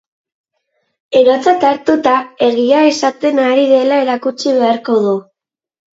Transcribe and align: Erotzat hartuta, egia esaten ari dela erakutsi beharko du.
Erotzat 1.19 1.65
hartuta, 1.69 2.15
egia 2.47 2.81
esaten 2.95 3.43
ari 3.47 3.67
dela 3.73 4.03
erakutsi 4.07 4.57
beharko 4.61 4.97
du. 5.05 5.17